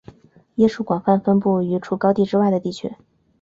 [0.55, 2.91] 椰树广泛分布于除高地之外的地区。